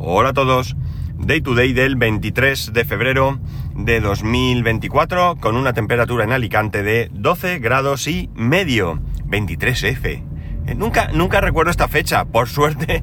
Hola 0.00 0.28
a 0.28 0.32
todos. 0.32 0.76
Day 1.16 1.40
to 1.40 1.56
day 1.56 1.72
del 1.72 1.96
23 1.96 2.72
de 2.72 2.84
febrero 2.84 3.40
de 3.74 4.00
2024 4.00 5.38
con 5.40 5.56
una 5.56 5.72
temperatura 5.72 6.22
en 6.22 6.30
Alicante 6.30 6.84
de 6.84 7.10
12 7.12 7.58
grados 7.58 8.06
y 8.06 8.30
medio. 8.32 9.00
23F. 9.26 10.22
Eh, 10.68 10.74
nunca, 10.76 11.08
nunca 11.12 11.40
recuerdo 11.40 11.72
esta 11.72 11.88
fecha. 11.88 12.26
Por 12.26 12.48
suerte, 12.48 13.02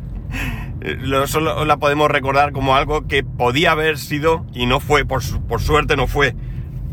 solo 1.26 1.66
la 1.66 1.76
podemos 1.76 2.10
recordar 2.10 2.54
como 2.54 2.78
algo 2.78 3.06
que 3.08 3.26
podía 3.26 3.72
haber 3.72 3.98
sido 3.98 4.46
y 4.54 4.66
no 4.66 4.80
fue. 4.80 5.04
Por, 5.04 5.22
por 5.50 5.62
suerte 5.62 5.98
no 5.98 6.08
fue. 6.08 6.34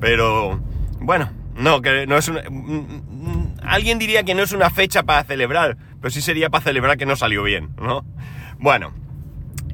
Pero 0.01 0.61
bueno, 0.99 1.31
no, 1.55 1.81
que 1.81 2.09
no 2.09 2.17
es 2.17 2.27
una... 2.27 2.43
Mm, 2.51 3.03
mm, 3.09 3.55
alguien 3.63 4.01
diría 4.01 4.25
que 4.25 4.35
no 4.35 4.43
es 4.43 4.51
una 4.51 4.69
fecha 4.69 5.05
para 5.05 5.23
celebrar, 5.23 5.77
pero 6.01 6.11
sí 6.11 6.21
sería 6.21 6.51
para 6.51 6.65
celebrar 6.65 6.99
que 6.99 7.07
no 7.07 7.15
salió 7.15 7.45
bien, 7.45 7.71
¿no? 7.81 8.05
Bueno, 8.59 8.93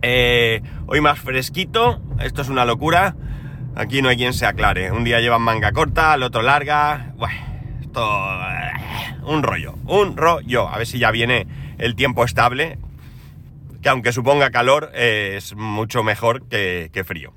eh, 0.03 0.63
hoy 0.87 1.01
más 1.01 1.19
fresquito, 1.19 2.01
esto 2.21 2.43
es 2.43 2.49
una 2.49 2.65
locura. 2.65 3.17
Aquí 3.75 4.03
no 4.03 4.09
hay 4.09 4.17
quien 4.17 4.33
se 4.33 4.47
aclare. 4.47 4.91
Un 4.91 5.05
día 5.05 5.21
llevan 5.21 5.43
manga 5.43 5.73
corta, 5.73 6.13
al 6.13 6.23
otro 6.23 6.43
larga. 6.43 7.13
Bueno, 7.17 7.39
esto. 7.81 8.03
Eh, 8.03 9.17
un 9.23 9.43
rollo, 9.43 9.75
un 9.87 10.17
rollo. 10.17 10.69
A 10.69 10.79
ver 10.79 10.87
si 10.87 10.99
ya 10.99 11.11
viene 11.11 11.47
el 11.79 11.95
tiempo 11.95 12.25
estable. 12.25 12.79
Que 13.83 13.89
aunque 13.89 14.13
suponga 14.13 14.51
calor, 14.51 14.91
es 14.95 15.55
mucho 15.55 16.03
mejor 16.03 16.49
que, 16.49 17.05
frío. 17.07 17.33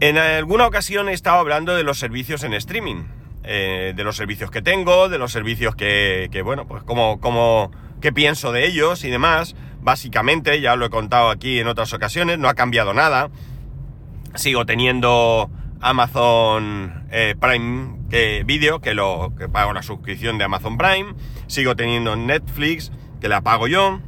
En 0.00 0.18
alguna 0.18 0.66
ocasión 0.66 1.08
he 1.08 1.12
estado 1.12 1.38
hablando 1.38 1.76
de 1.76 1.84
los 1.84 1.98
servicios 1.98 2.42
en 2.42 2.54
streaming. 2.54 3.04
Eh, 3.44 3.94
de 3.96 4.04
los 4.04 4.16
servicios 4.16 4.50
que 4.50 4.60
tengo, 4.60 5.08
de 5.08 5.16
los 5.16 5.32
servicios 5.32 5.74
que, 5.74 6.28
que 6.30 6.42
bueno, 6.42 6.66
pues 6.66 6.82
como, 6.82 7.20
como 7.20 7.70
qué 8.00 8.12
pienso 8.12 8.52
de 8.52 8.66
ellos 8.66 9.04
y 9.04 9.10
demás. 9.10 9.54
Básicamente, 9.80 10.60
ya 10.60 10.76
lo 10.76 10.86
he 10.86 10.90
contado 10.90 11.30
aquí 11.30 11.58
en 11.58 11.66
otras 11.68 11.92
ocasiones, 11.92 12.38
no 12.38 12.48
ha 12.48 12.54
cambiado 12.54 12.92
nada. 12.92 13.30
Sigo 14.34 14.66
teniendo 14.66 15.50
Amazon 15.80 17.06
eh, 17.10 17.34
Prime 17.40 17.98
Video, 18.44 18.80
que 18.80 18.94
lo 18.94 19.32
que 19.38 19.48
pago 19.48 19.72
la 19.72 19.82
suscripción 19.82 20.38
de 20.38 20.44
Amazon 20.44 20.76
Prime. 20.76 21.14
Sigo 21.46 21.76
teniendo 21.76 22.16
Netflix, 22.16 22.92
que 23.20 23.28
la 23.28 23.40
pago 23.40 23.68
yo. 23.68 24.00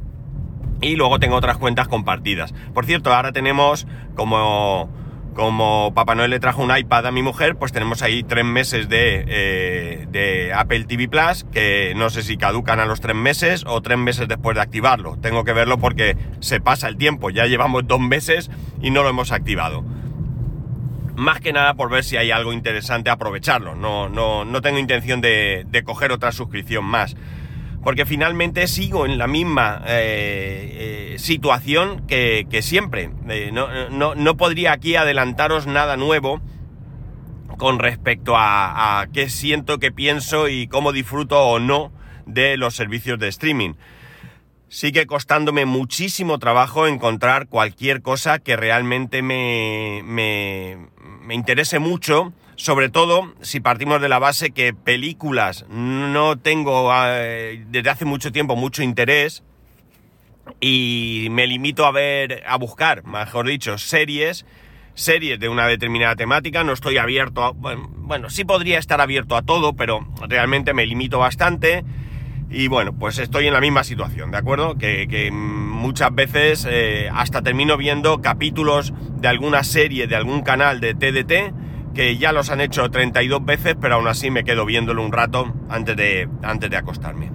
Y 0.81 0.95
luego 0.95 1.19
tengo 1.19 1.35
otras 1.35 1.57
cuentas 1.57 1.87
compartidas. 1.87 2.53
Por 2.73 2.85
cierto, 2.85 3.13
ahora 3.13 3.31
tenemos 3.31 3.87
como 4.15 4.89
como 5.33 5.93
Papá 5.93 6.15
Noel 6.15 6.31
le 6.31 6.39
trajo 6.39 6.63
un 6.63 6.75
iPad 6.75 7.07
a 7.07 7.11
mi 7.11 7.21
mujer, 7.21 7.55
pues 7.55 7.71
tenemos 7.71 8.01
ahí 8.01 8.23
tres 8.23 8.45
meses 8.45 8.89
de, 8.89 9.25
eh, 9.27 10.51
Apple 10.55 10.85
TV 10.85 11.07
Plus, 11.07 11.45
que 11.51 11.93
no 11.95 12.09
sé 12.09 12.21
si 12.23 12.37
caducan 12.37 12.79
a 12.79 12.85
los 12.85 13.01
tres 13.01 13.15
meses 13.15 13.63
o 13.67 13.81
tres 13.81 13.97
meses 13.97 14.27
después 14.27 14.55
de 14.55 14.61
activarlo. 14.61 15.17
Tengo 15.17 15.43
que 15.43 15.53
verlo 15.53 15.77
porque 15.77 16.17
se 16.39 16.59
pasa 16.59 16.87
el 16.87 16.97
tiempo, 16.97 17.29
ya 17.29 17.45
llevamos 17.45 17.87
dos 17.87 17.99
meses 17.99 18.49
y 18.81 18.91
no 18.91 19.03
lo 19.03 19.09
hemos 19.09 19.31
activado. 19.31 19.83
Más 21.15 21.39
que 21.39 21.53
nada 21.53 21.75
por 21.75 21.89
ver 21.89 22.03
si 22.03 22.17
hay 22.17 22.31
algo 22.31 22.53
interesante 22.53 23.09
aprovecharlo. 23.09 23.75
No, 23.75 24.09
no, 24.09 24.45
no 24.45 24.61
tengo 24.61 24.79
intención 24.79 25.21
de 25.21 25.83
coger 25.85 26.11
otra 26.11 26.31
suscripción 26.31 26.85
más 26.85 27.15
porque 27.83 28.05
finalmente 28.05 28.67
sigo 28.67 29.05
en 29.05 29.17
la 29.17 29.27
misma 29.27 29.83
eh, 29.87 31.13
eh, 31.13 31.19
situación 31.19 32.07
que, 32.07 32.47
siempre. 32.61 33.11
Eh, 33.29 33.51
no, 33.51 34.37
podría 34.37 34.71
aquí 34.71 34.95
adelantaros 34.95 35.67
nada 35.67 35.97
nuevo 35.97 36.41
con 37.57 37.79
respecto 37.79 38.35
a, 38.35 39.01
a, 39.01 39.07
qué 39.07 39.29
siento, 39.29 39.79
qué 39.79 39.91
pienso 39.91 40.47
y 40.47 40.67
cómo 40.67 40.91
disfruto 40.91 41.39
o 41.39 41.59
no 41.59 41.91
de 42.25 42.57
los 42.57 42.75
servicios 42.75 43.19
de 43.19 43.27
streaming. 43.27 43.73
Sigue 44.69 45.05
costándome 45.05 45.65
muchísimo 45.65 46.39
trabajo 46.39 46.87
encontrar 46.87 47.47
cualquier 47.47 48.01
cosa 48.01 48.39
que 48.39 48.55
realmente 48.55 49.21
me, 49.21 50.01
me, 50.03 50.87
me 51.21 51.35
interese 51.35 51.77
mucho 51.77 52.33
sobre 52.55 52.89
todo 52.89 53.33
si 53.41 53.59
partimos 53.59 54.01
de 54.01 54.09
la 54.09 54.19
base 54.19 54.51
que 54.51 54.73
películas 54.73 55.65
no 55.69 56.37
tengo 56.37 56.91
eh, 56.93 57.63
desde 57.67 57.89
hace 57.89 58.05
mucho 58.05 58.31
tiempo 58.31 58.55
mucho 58.55 58.83
interés 58.83 59.43
y 60.59 61.27
me 61.31 61.47
limito 61.47 61.85
a 61.85 61.91
ver, 61.91 62.43
a 62.45 62.57
buscar, 62.57 63.05
mejor 63.05 63.47
dicho, 63.47 63.77
series, 63.77 64.45
series 64.93 65.39
de 65.39 65.49
una 65.49 65.67
determinada 65.67 66.15
temática, 66.15 66.63
no 66.63 66.73
estoy 66.73 66.97
abierto 66.97 67.43
a, 67.43 67.51
bueno, 67.53 68.29
sí 68.29 68.43
podría 68.43 68.77
estar 68.77 69.01
abierto 69.01 69.35
a 69.35 69.41
todo, 69.41 69.73
pero 69.73 70.05
realmente 70.27 70.73
me 70.73 70.85
limito 70.85 71.19
bastante 71.19 71.83
y 72.49 72.67
bueno, 72.67 72.93
pues 72.93 73.17
estoy 73.17 73.47
en 73.47 73.53
la 73.53 73.61
misma 73.61 73.83
situación, 73.83 74.29
¿de 74.31 74.37
acuerdo? 74.37 74.77
Que, 74.77 75.29
muchas 75.31 76.15
veces 76.15 76.65
eh, 76.69 77.09
hasta 77.13 77.41
termino 77.41 77.75
viendo 77.75 78.21
capítulos 78.21 78.93
de 79.17 79.27
alguna 79.27 79.63
serie, 79.63 80.07
de 80.07 80.15
algún 80.15 80.41
canal 80.43 80.79
de 80.79 80.93
TDT, 80.93 81.53
que 81.93 82.17
ya 82.17 82.31
los 82.31 82.49
han 82.49 82.61
hecho 82.61 82.89
32 82.89 83.45
veces, 83.45 83.75
pero 83.79 83.95
aún 83.95 84.07
así 84.07 84.31
me 84.31 84.43
quedo 84.43 84.65
viéndolo 84.65 85.03
un 85.03 85.11
rato 85.11 85.53
antes 85.69 85.95
de, 85.95 86.27
antes 86.41 86.69
de 86.69 86.77
acostarme. 86.77 87.31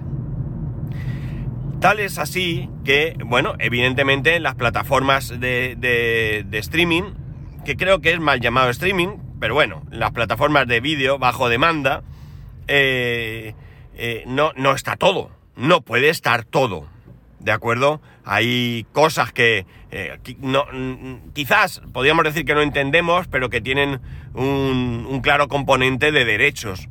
Tal 1.79 1.99
es 1.99 2.17
así 2.17 2.69
que, 2.83 3.15
bueno, 3.25 3.53
evidentemente 3.57 4.39
las 4.41 4.55
plataformas 4.55 5.29
de, 5.39 5.75
de, 5.77 6.57
streaming, 6.57 7.13
que 7.63 7.77
creo 7.77 8.01
que 8.01 8.11
es 8.11 8.19
mal 8.19 8.41
llamado 8.41 8.69
streaming, 8.69 9.17
pero 9.39 9.53
bueno, 9.53 9.83
las 9.89 10.11
plataformas 10.11 10.67
de 10.67 10.81
vídeo 10.81 11.19
bajo 11.19 11.47
demanda, 11.47 12.03
eh, 12.67 13.53
eh, 13.95 14.23
no, 14.27 14.51
no 14.57 14.73
está 14.73 14.97
todo, 14.97 15.31
no 15.55 15.81
puede 15.81 16.09
estar 16.09 16.43
todo, 16.43 16.87
¿de 17.39 17.53
acuerdo? 17.53 18.01
Hay 18.25 18.85
cosas 18.91 19.31
que 19.31 19.65
eh, 19.91 20.19
no, 20.39 20.65
quizás 21.33 21.81
podríamos 21.93 22.25
decir 22.25 22.45
que 22.45 22.53
no 22.53 22.61
entendemos, 22.61 23.27
pero 23.27 23.49
que 23.49 23.61
tienen 23.61 24.01
un, 24.33 25.19
claro 25.21 25.47
componente 25.47 26.11
de 26.11 26.25
derechos. 26.25 26.87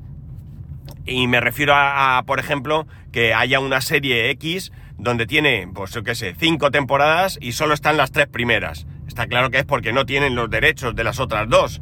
Y 1.07 1.27
me 1.27 1.41
refiero 1.41 1.73
a, 1.75 2.23
por 2.27 2.39
ejemplo, 2.39 2.87
que 3.13 3.35
haya 3.35 3.61
una 3.61 3.81
serie 3.81 4.31
X 4.31 4.73
donde 4.99 5.27
tiene, 5.27 5.69
pues 5.73 5.93
yo 5.93 6.03
qué 6.03 6.15
sé, 6.15 6.35
cinco 6.39 6.71
temporadas 6.71 7.39
y 7.41 7.53
solo 7.53 7.73
están 7.73 7.97
las 7.97 8.13
tres 8.13 8.27
primeras. 8.27 8.87
Está 9.07 9.27
claro 9.27 9.51
que 9.51 9.59
es 9.59 9.65
porque 9.65 9.93
no 9.93 10.05
tienen 10.05 10.35
los 10.35 10.51
derechos 10.51 10.95
de 10.95 11.05
las 11.05 11.21
otras 11.21 11.49
dos. 11.49 11.81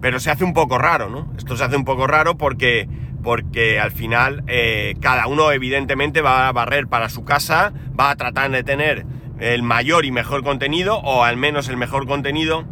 Pero 0.00 0.18
se 0.18 0.30
hace 0.30 0.44
un 0.44 0.54
poco 0.54 0.78
raro, 0.78 1.08
¿no? 1.08 1.32
Esto 1.38 1.56
se 1.56 1.64
hace 1.64 1.76
un 1.76 1.84
poco 1.84 2.06
raro 2.06 2.36
porque, 2.36 2.88
porque 3.22 3.78
al 3.78 3.90
final 3.92 4.44
eh, 4.48 4.94
cada 5.00 5.26
uno 5.26 5.52
evidentemente 5.52 6.20
va 6.20 6.48
a 6.48 6.52
barrer 6.52 6.88
para 6.88 7.08
su 7.08 7.24
casa, 7.24 7.72
va 7.98 8.10
a 8.10 8.16
tratar 8.16 8.50
de 8.50 8.64
tener 8.64 9.06
el 9.38 9.62
mayor 9.62 10.04
y 10.04 10.10
mejor 10.10 10.42
contenido, 10.42 10.98
o 10.98 11.24
al 11.24 11.36
menos 11.36 11.68
el 11.68 11.76
mejor 11.76 12.06
contenido. 12.06 12.66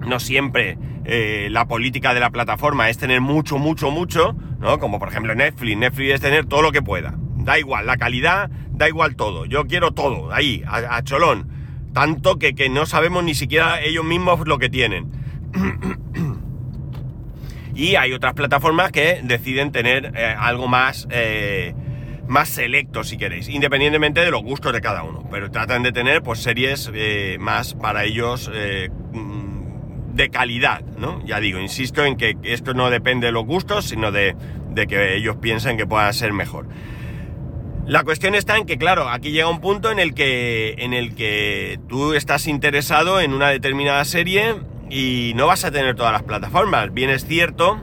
No 0.00 0.20
siempre 0.20 0.78
eh, 1.12 1.48
la 1.50 1.66
política 1.66 2.14
de 2.14 2.20
la 2.20 2.30
plataforma 2.30 2.88
es 2.88 2.96
tener 2.96 3.20
mucho, 3.20 3.58
mucho, 3.58 3.90
mucho, 3.90 4.36
¿no? 4.60 4.78
Como 4.78 5.00
por 5.00 5.08
ejemplo 5.08 5.34
Netflix. 5.34 5.76
Netflix 5.76 6.14
es 6.14 6.20
tener 6.20 6.46
todo 6.46 6.62
lo 6.62 6.70
que 6.70 6.82
pueda. 6.82 7.16
Da 7.34 7.58
igual, 7.58 7.86
la 7.86 7.96
calidad, 7.96 8.48
da 8.70 8.86
igual 8.86 9.16
todo. 9.16 9.44
Yo 9.44 9.66
quiero 9.66 9.90
todo, 9.90 10.32
ahí, 10.32 10.62
a, 10.68 11.02
cholón. 11.02 11.48
Tanto 11.92 12.38
que, 12.38 12.54
no 12.70 12.86
sabemos 12.86 13.24
ni 13.24 13.34
siquiera 13.34 13.82
ellos 13.82 14.04
mismos 14.04 14.46
lo 14.46 14.58
que 14.58 14.68
tienen. 14.68 15.10
y 17.74 17.96
hay 17.96 18.12
otras 18.12 18.34
plataformas 18.34 18.92
que 18.92 19.18
deciden 19.24 19.72
tener 19.72 20.12
eh, 20.14 20.32
algo 20.38 20.68
más, 20.68 21.08
eh, 21.10 21.74
más 22.28 22.50
selecto, 22.50 23.02
si 23.02 23.16
queréis, 23.16 23.48
independientemente 23.48 24.20
de 24.20 24.30
los 24.30 24.44
gustos 24.44 24.72
de 24.72 24.80
cada 24.80 25.02
uno. 25.02 25.24
Pero 25.28 25.50
tratan 25.50 25.82
de 25.82 25.90
tener 25.90 26.22
pues 26.22 26.38
series 26.38 26.88
más 27.40 27.74
para 27.74 28.04
ellos 28.04 28.48
de 30.20 30.28
calidad, 30.28 30.82
¿no? 30.98 31.24
Ya 31.24 31.40
digo, 31.40 31.58
insisto 31.58 32.04
en 32.04 32.16
que 32.16 32.36
esto 32.42 32.74
no 32.74 32.90
depende 32.90 33.28
de 33.28 33.32
los 33.32 33.46
gustos, 33.46 33.86
sino 33.86 34.12
de, 34.12 34.36
que 34.86 35.16
ellos 35.16 35.36
piensen 35.36 35.78
que 35.78 35.86
pueda 35.86 36.12
ser 36.12 36.34
mejor. 36.34 36.66
La 37.86 38.04
cuestión 38.04 38.34
está 38.34 38.58
en 38.58 38.66
que, 38.66 38.76
claro, 38.76 39.08
aquí 39.08 39.30
llega 39.30 39.48
un 39.48 39.62
punto 39.62 39.90
en 39.90 39.98
el 39.98 40.12
que, 40.12 40.74
en 40.78 40.92
el 40.92 41.14
que 41.14 41.80
tú 41.88 42.12
estás 42.12 42.46
interesado 42.46 43.20
en 43.20 43.32
una 43.32 43.48
determinada 43.48 44.04
serie 44.04 44.56
y 44.90 45.32
no 45.36 45.46
vas 45.46 45.64
a 45.64 45.70
tener 45.70 45.96
todas 45.96 46.12
las 46.12 46.22
plataformas. 46.22 46.92
Bien 46.92 47.08
es 47.08 47.24
cierto 47.24 47.80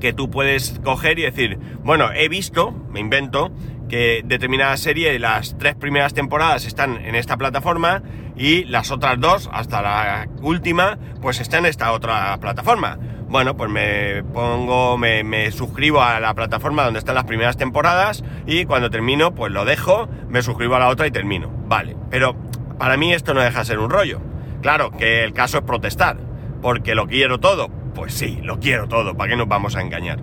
que 0.00 0.12
tú 0.12 0.30
puedes 0.30 0.78
coger 0.84 1.18
y 1.18 1.22
decir, 1.22 1.58
bueno, 1.82 2.12
he 2.12 2.28
visto, 2.28 2.72
me 2.90 3.00
invento, 3.00 3.50
que 3.88 4.22
determinada 4.24 4.76
serie, 4.76 5.18
las 5.18 5.56
tres 5.58 5.74
primeras 5.74 6.14
temporadas 6.14 6.64
están 6.66 7.04
en 7.04 7.14
esta 7.14 7.36
plataforma 7.36 8.02
y 8.36 8.64
las 8.64 8.90
otras 8.90 9.20
dos, 9.20 9.48
hasta 9.52 9.82
la 9.82 10.28
última, 10.42 10.98
pues 11.20 11.40
están 11.40 11.60
en 11.60 11.70
esta 11.70 11.92
otra 11.92 12.36
plataforma. 12.40 12.98
Bueno, 13.28 13.56
pues 13.56 13.70
me 13.70 14.22
pongo, 14.22 14.96
me, 14.96 15.50
suscribo 15.50 16.02
a 16.02 16.20
la 16.20 16.34
plataforma 16.34 16.84
donde 16.84 16.98
están 16.98 17.14
las 17.14 17.24
primeras 17.24 17.56
temporadas 17.56 18.22
y 18.46 18.64
cuando 18.64 18.90
termino, 18.90 19.34
pues 19.34 19.52
lo 19.52 19.64
dejo, 19.64 20.08
me 20.28 20.42
suscribo 20.42 20.76
a 20.76 20.78
la 20.78 20.88
otra 20.88 21.06
y 21.06 21.10
termino. 21.10 21.50
Vale, 21.66 21.96
pero 22.10 22.36
para 22.78 22.96
mí 22.96 23.12
esto 23.12 23.34
no 23.34 23.40
deja 23.40 23.60
de 23.60 23.64
ser 23.64 23.78
un 23.78 23.90
rollo. 23.90 24.20
Claro 24.62 24.90
que 24.92 25.24
el 25.24 25.32
caso 25.32 25.58
es 25.58 25.64
protestar, 25.64 26.18
porque 26.62 26.94
lo 26.94 27.06
quiero 27.06 27.40
todo. 27.40 27.68
Pues 27.94 28.14
sí, 28.14 28.40
lo 28.42 28.58
quiero 28.58 28.88
todo, 28.88 29.16
¿para 29.16 29.30
qué 29.30 29.36
nos 29.36 29.48
vamos 29.48 29.76
a 29.76 29.82
engañar? 29.82 30.20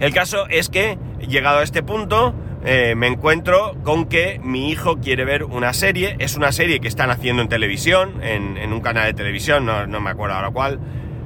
El 0.00 0.14
caso 0.14 0.46
es 0.48 0.68
que, 0.68 0.96
llegado 1.26 1.58
a 1.58 1.62
este 1.64 1.82
punto, 1.82 2.34
eh, 2.64 2.94
me 2.96 3.08
encuentro 3.08 3.76
con 3.82 4.06
que 4.06 4.40
mi 4.42 4.70
hijo 4.70 4.98
quiere 4.98 5.24
ver 5.24 5.42
una 5.42 5.72
serie, 5.72 6.16
es 6.20 6.36
una 6.36 6.52
serie 6.52 6.78
que 6.80 6.86
están 6.86 7.10
haciendo 7.10 7.42
en 7.42 7.48
televisión, 7.48 8.22
en, 8.22 8.72
un 8.72 8.80
canal 8.80 9.06
de 9.06 9.14
televisión, 9.14 9.66
no, 9.66 10.00
me 10.00 10.10
acuerdo 10.10 10.36
ahora 10.36 10.50
cuál, 10.50 10.78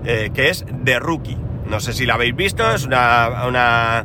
eh, 0.04 0.30
que 0.32 0.48
es 0.48 0.64
The 0.84 0.98
Rookie. 1.00 1.36
No 1.68 1.80
sé 1.80 1.92
si 1.92 2.06
la 2.06 2.14
habéis 2.14 2.34
visto, 2.34 2.70
es 2.72 2.86
una, 2.86 4.04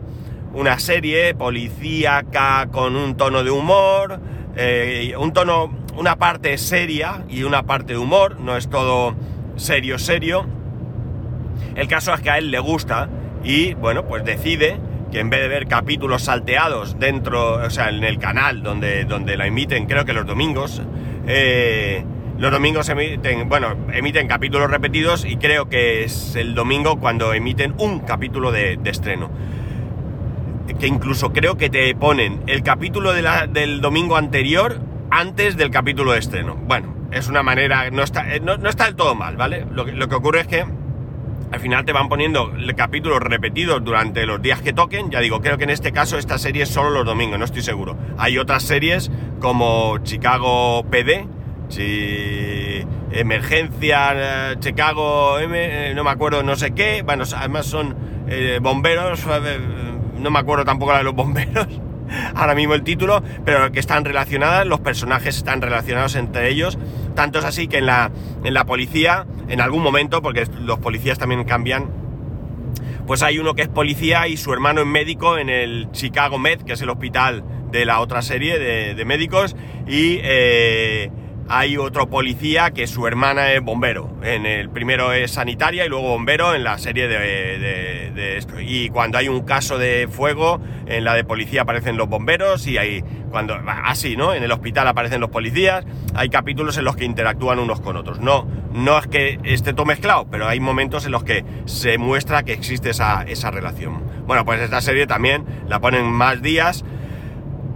una, 0.53 0.79
serie 0.79 1.33
policíaca 1.33 2.67
con 2.71 2.95
un 2.95 3.15
tono 3.15 3.43
de 3.43 3.51
humor, 3.51 4.19
eh, 4.55 5.13
un 5.17 5.31
tono, 5.31 5.71
una 5.95 6.17
parte 6.17 6.57
seria 6.57 7.23
y 7.29 7.43
una 7.43 7.63
parte 7.63 7.93
de 7.93 7.99
humor, 7.99 8.39
no 8.39 8.57
es 8.57 8.69
todo 8.69 9.15
serio, 9.55 9.97
serio. 9.97 10.45
El 11.75 11.87
caso 11.87 12.13
es 12.13 12.21
que 12.21 12.29
a 12.29 12.37
él 12.37 12.51
le 12.51 12.59
gusta 12.59 13.09
y, 13.47 13.75
bueno, 13.75 14.05
pues 14.05 14.25
decide 14.25 14.77
que 15.09 15.21
en 15.21 15.29
vez 15.29 15.39
de 15.39 15.47
ver 15.47 15.67
capítulos 15.67 16.23
salteados 16.23 16.99
dentro, 16.99 17.53
o 17.53 17.69
sea, 17.69 17.87
en 17.87 18.03
el 18.03 18.19
canal 18.19 18.61
donde, 18.61 19.05
donde 19.05 19.37
la 19.37 19.47
emiten, 19.47 19.85
creo 19.85 20.03
que 20.03 20.11
los 20.11 20.25
domingos, 20.25 20.81
eh, 21.27 22.03
los 22.37 22.51
domingos 22.51 22.89
emiten, 22.89 23.47
bueno, 23.47 23.73
emiten 23.93 24.27
capítulos 24.27 24.69
repetidos 24.69 25.23
y 25.23 25.37
creo 25.37 25.69
que 25.69 26.03
es 26.03 26.35
el 26.35 26.55
domingo 26.55 26.99
cuando 26.99 27.33
emiten 27.33 27.73
un 27.77 28.01
capítulo 28.01 28.51
de, 28.51 28.77
estreno. 28.83 29.31
Que 30.77 30.87
incluso 30.87 31.31
creo 31.31 31.55
que 31.55 31.69
te 31.69 31.95
ponen 31.95 32.41
el 32.47 32.63
capítulo 32.63 33.13
del 33.13 33.79
domingo 33.79 34.17
anterior 34.17 34.81
antes 35.09 35.55
del 35.55 35.71
capítulo 35.71 36.11
de 36.11 36.19
estreno. 36.19 36.55
Bueno, 36.67 36.93
es 37.11 37.29
una 37.29 37.43
manera, 37.43 37.89
no 37.91 38.03
está, 38.03 38.25
no, 38.41 38.55
está 38.67 38.83
del 38.83 38.97
todo 38.97 39.15
mal, 39.15 39.37
¿vale? 39.37 39.65
Lo, 39.71 39.85
lo 39.85 40.09
que 40.09 40.15
ocurre 40.15 40.41
es 40.41 40.47
que 40.47 40.65
al 41.51 41.59
final 41.59 41.85
te 41.85 41.93
van 41.93 42.09
poniendo 42.09 42.51
capítulos 42.75 43.19
repetidos 43.19 43.83
durante 43.83 44.25
los 44.25 44.41
días 44.41 44.61
que 44.61 44.73
toquen. 44.73 45.09
Ya 45.09 45.19
digo, 45.19 45.41
creo 45.41 45.57
que 45.57 45.63
en 45.63 45.69
este 45.69 45.91
caso 45.91 46.17
esta 46.17 46.37
serie 46.37 46.63
es 46.63 46.69
solo 46.69 46.89
los 46.89 47.05
domingos, 47.05 47.39
no 47.39 47.45
estoy 47.45 47.61
seguro. 47.61 47.97
Hay 48.17 48.37
otras 48.37 48.63
series 48.63 49.11
como 49.39 49.99
Chicago 49.99 50.83
PD, 50.89 51.27
Emergencia, 53.11 54.51
eh, 54.51 54.55
Chicago 54.59 55.39
M, 55.39 55.57
eh, 55.57 55.93
no 55.95 56.03
me 56.03 56.09
acuerdo, 56.09 56.43
no 56.43 56.55
sé 56.55 56.71
qué. 56.71 57.01
Bueno, 57.03 57.23
además 57.35 57.65
son 57.65 57.95
eh, 58.27 58.59
bomberos, 58.61 59.25
no 60.19 60.29
me 60.29 60.39
acuerdo 60.39 60.65
tampoco 60.65 60.91
la 60.91 60.99
de 60.99 61.03
los 61.05 61.15
bomberos. 61.15 61.67
Ahora 62.35 62.55
mismo 62.55 62.73
el 62.73 62.83
título, 62.83 63.21
pero 63.45 63.71
que 63.71 63.79
están 63.79 64.05
relacionadas, 64.05 64.65
los 64.65 64.79
personajes 64.79 65.37
están 65.37 65.61
relacionados 65.61 66.15
entre 66.15 66.49
ellos. 66.49 66.77
Tanto 67.17 67.39
es 67.39 67.45
así 67.45 67.67
que 67.67 67.79
en 67.79 67.87
la, 67.87 68.11
en 68.43 68.53
la 68.53 68.65
policía 68.65 69.25
en 69.49 69.59
algún 69.59 69.81
momento, 69.81 70.21
porque 70.21 70.45
los 70.61 70.77
policías 70.77 71.17
también 71.17 71.43
cambian, 71.45 71.89
pues 73.07 73.23
hay 73.23 73.39
uno 73.39 73.55
que 73.55 73.63
es 73.63 73.69
policía 73.69 74.27
y 74.27 74.37
su 74.37 74.53
hermano 74.53 74.81
es 74.81 74.85
médico 74.85 75.39
en 75.39 75.49
el 75.49 75.87
Chicago 75.91 76.37
Med, 76.37 76.61
que 76.61 76.73
es 76.73 76.81
el 76.83 76.91
hospital 76.91 77.43
de 77.71 77.85
la 77.85 78.01
otra 78.01 78.21
serie 78.21 78.59
de, 78.59 79.05
médicos, 79.05 79.55
y 79.87 80.19
eh, 80.21 81.09
hay 81.49 81.77
otro 81.77 82.09
policía 82.09 82.71
que 82.71 82.87
su 82.87 83.07
hermana 83.07 83.53
es 83.53 83.61
bombero. 83.61 84.09
En 84.21 84.45
el 84.45 84.69
primero 84.69 85.13
es 85.13 85.31
sanitaria 85.31 85.85
y 85.85 85.89
luego 85.89 86.09
bombero 86.09 86.53
en 86.53 86.63
la 86.63 86.77
serie 86.77 87.07
de, 87.07 88.37
esto. 88.37 88.59
Y 88.59 88.89
cuando 88.89 89.17
hay 89.17 89.29
un 89.29 89.41
caso 89.41 89.77
de 89.77 90.07
fuego, 90.11 90.59
en 90.85 91.03
la 91.03 91.13
de 91.13 91.23
policía 91.23 91.61
aparecen 91.61 91.97
los 91.97 92.09
bomberos 92.09 92.67
y 92.67 92.77
hay 92.77 93.03
cuando 93.31 93.57
así, 93.83 94.17
¿no? 94.17 94.33
En 94.33 94.43
el 94.43 94.51
hospital 94.51 94.87
aparecen 94.87 95.21
los 95.21 95.29
policías. 95.29 95.85
Hay 96.13 96.29
capítulos 96.29 96.77
en 96.77 96.85
los 96.85 96.95
que 96.95 97.05
interactúan 97.05 97.59
unos 97.59 97.79
con 97.79 97.95
otros. 97.95 98.19
No, 98.19 98.47
no 98.73 98.97
es 98.97 99.07
que 99.07 99.39
esté 99.43 99.73
todo 99.73 99.85
mezclado, 99.85 100.27
pero 100.29 100.47
hay 100.47 100.59
momentos 100.59 101.05
en 101.05 101.11
los 101.11 101.23
que 101.23 101.45
se 101.65 101.97
muestra 101.97 102.43
que 102.43 102.53
existe 102.53 102.89
esa, 102.89 103.23
esa 103.23 103.51
relación. 103.51 104.03
Bueno, 104.25 104.43
pues 104.43 104.61
esta 104.61 104.81
serie 104.81 105.07
también 105.07 105.45
la 105.67 105.79
ponen 105.79 106.05
más 106.11 106.41
días 106.41 106.83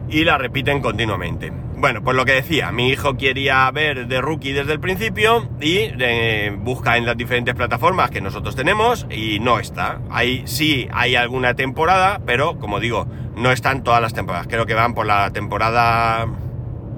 y 0.10 0.26
la 0.26 0.38
repiten 0.38 0.82
continuamente. 0.82 1.52
Bueno, 1.82 2.04
pues 2.04 2.16
lo 2.16 2.26
que 2.26 2.34
decía, 2.34 2.72
mi 2.72 2.90
hijo 2.90 3.18
quería 3.18 3.70
ver 3.72 4.08
The 4.08 4.22
Rookie 4.22 4.54
desde 4.54 4.72
el 4.72 4.80
principio 4.80 5.50
y 5.60 5.90
eh, 6.00 6.56
busca 6.56 6.96
en 6.96 7.08
las 7.08 7.18
diferentes 7.18 7.56
plataformas 7.56 8.12
que 8.12 8.22
nosotros 8.22 8.56
tenemos 8.56 9.08
y 9.10 9.40
no 9.40 9.58
está. 9.58 10.00
Ahí 10.12 10.44
sí 10.46 10.88
hay 10.94 11.16
alguna 11.16 11.56
temporada, 11.56 12.22
pero 12.24 12.60
como 12.60 12.80
digo, 12.80 13.08
no 13.36 13.52
están 13.52 13.82
todas 13.82 14.00
las 14.00 14.14
temporadas. 14.14 14.46
Creo 14.48 14.68
que 14.68 14.76
van 14.76 14.94
por 14.94 15.08
la 15.08 15.32
temporada 15.32 16.28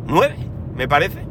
9, 0.06 0.36
me 0.76 0.90
parece. 0.90 1.26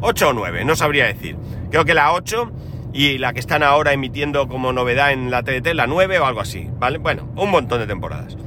8 0.00 0.30
o 0.30 0.32
9, 0.32 0.64
no 0.64 0.74
sabría 0.74 1.04
decir. 1.04 1.36
Creo 1.70 1.84
que 1.84 1.92
la 1.92 2.14
8 2.14 2.52
y 2.94 3.18
la 3.18 3.34
que 3.34 3.40
están 3.40 3.62
ahora 3.62 3.92
emitiendo 3.92 4.48
como 4.48 4.72
novedad 4.72 5.12
en 5.12 5.30
la 5.30 5.42
TDT, 5.42 5.74
la 5.74 5.86
9 5.86 6.20
o 6.20 6.24
algo 6.24 6.40
así, 6.40 6.70
¿vale? 6.78 6.96
Bueno, 6.96 7.28
un 7.36 7.50
montón 7.50 7.80
de 7.80 7.86
temporadas. 7.86 8.38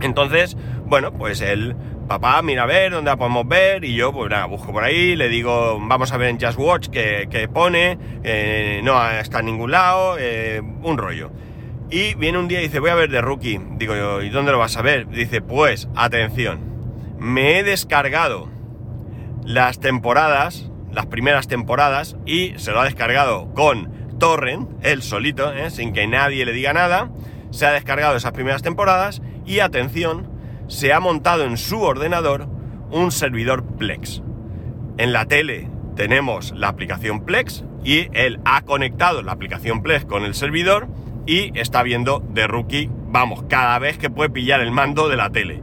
Entonces, 0.00 0.56
bueno, 0.86 1.12
pues 1.12 1.40
él 1.40 1.74
papá, 2.06 2.42
mira 2.42 2.64
a 2.64 2.66
ver 2.66 2.92
dónde 2.92 3.10
la 3.10 3.16
podemos 3.16 3.46
ver, 3.46 3.84
y 3.84 3.94
yo, 3.94 4.12
pues 4.12 4.30
nada, 4.30 4.46
busco 4.46 4.72
por 4.72 4.84
ahí, 4.84 5.16
le 5.16 5.28
digo, 5.28 5.78
vamos 5.80 6.12
a 6.12 6.16
ver 6.16 6.30
en 6.30 6.40
Just 6.40 6.58
Watch 6.58 6.88
que, 6.88 7.48
pone, 7.52 7.98
eh, 8.22 8.80
no 8.84 9.10
está 9.10 9.40
en 9.40 9.46
ningún 9.46 9.70
lado, 9.70 10.16
eh, 10.18 10.60
un 10.82 10.98
rollo. 10.98 11.30
Y 11.90 12.14
viene 12.14 12.38
un 12.38 12.48
día 12.48 12.60
y 12.60 12.64
dice, 12.64 12.80
voy 12.80 12.88
a 12.88 12.94
ver 12.94 13.10
de 13.10 13.20
Rookie. 13.20 13.60
Digo 13.76 13.94
yo, 13.94 14.22
¿y 14.22 14.30
dónde 14.30 14.50
lo 14.50 14.58
vas 14.58 14.78
a 14.78 14.82
ver? 14.82 15.08
Dice, 15.08 15.42
pues, 15.42 15.88
atención, 15.94 16.60
me 17.18 17.58
he 17.58 17.62
descargado 17.62 18.48
las 19.44 19.78
temporadas, 19.78 20.70
las 20.90 21.06
primeras 21.06 21.48
temporadas, 21.48 22.16
y 22.24 22.54
se 22.56 22.72
lo 22.72 22.80
ha 22.80 22.84
descargado 22.84 23.52
con 23.54 24.18
Torrent, 24.18 24.70
él 24.82 25.02
solito, 25.02 25.52
¿eh? 25.52 25.70
sin 25.70 25.92
que 25.92 26.06
nadie 26.06 26.46
le 26.46 26.52
diga 26.52 26.72
nada, 26.72 27.10
se 27.50 27.66
ha 27.66 27.72
descargado 27.72 28.16
esas 28.16 28.32
primeras 28.32 28.62
temporadas, 28.62 29.20
y 29.44 29.58
atención, 29.58 30.30
se 30.68 30.92
ha 30.92 31.00
montado 31.00 31.44
en 31.44 31.56
su 31.56 31.80
ordenador 31.80 32.46
un 32.90 33.12
servidor 33.12 33.64
Plex. 33.64 34.22
En 34.98 35.12
la 35.12 35.26
tele 35.26 35.68
tenemos 35.96 36.52
la 36.56 36.68
aplicación 36.68 37.24
Plex 37.24 37.64
y 37.84 38.08
él 38.12 38.40
ha 38.44 38.62
conectado 38.62 39.22
la 39.22 39.32
aplicación 39.32 39.82
Plex 39.82 40.04
con 40.04 40.24
el 40.24 40.34
servidor 40.34 40.88
y 41.26 41.56
está 41.58 41.82
viendo 41.82 42.20
de 42.30 42.46
Rookie, 42.46 42.90
vamos, 43.08 43.44
cada 43.48 43.78
vez 43.78 43.98
que 43.98 44.10
puede 44.10 44.30
pillar 44.30 44.60
el 44.60 44.72
mando 44.72 45.08
de 45.08 45.16
la 45.16 45.30
tele. 45.30 45.62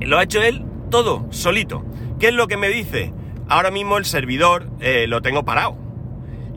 Lo 0.00 0.18
ha 0.18 0.22
hecho 0.22 0.42
él 0.42 0.64
todo, 0.90 1.26
solito. 1.30 1.84
¿Qué 2.18 2.28
es 2.28 2.34
lo 2.34 2.48
que 2.48 2.56
me 2.56 2.68
dice? 2.68 3.12
Ahora 3.48 3.70
mismo 3.70 3.98
el 3.98 4.04
servidor 4.04 4.70
eh, 4.80 5.06
lo 5.06 5.22
tengo 5.22 5.44
parado 5.44 5.87